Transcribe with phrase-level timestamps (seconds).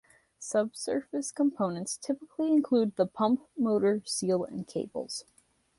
[0.39, 5.25] Subsurface components typically include the pump, motor, seal and cables.